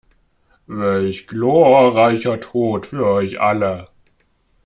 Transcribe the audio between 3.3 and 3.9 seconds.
alle!